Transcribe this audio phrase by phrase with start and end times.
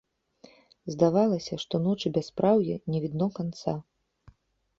[0.95, 3.77] Здавалася, што ночы бяспраўя не відно канца.